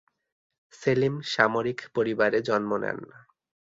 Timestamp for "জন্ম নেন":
2.49-2.99